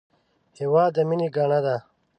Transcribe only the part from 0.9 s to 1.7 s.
د مینې ګاڼه